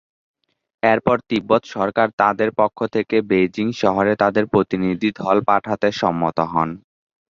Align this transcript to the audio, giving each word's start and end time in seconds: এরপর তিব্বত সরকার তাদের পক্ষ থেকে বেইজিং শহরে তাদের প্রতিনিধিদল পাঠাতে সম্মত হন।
এরপর 0.83 1.17
তিব্বত 1.29 1.63
সরকার 1.75 2.07
তাদের 2.21 2.49
পক্ষ 2.59 2.79
থেকে 2.95 3.15
বেইজিং 3.29 3.67
শহরে 3.81 4.13
তাদের 4.23 4.43
প্রতিনিধিদল 4.53 5.37
পাঠাতে 5.49 5.87
সম্মত 6.01 6.37
হন। 6.51 6.69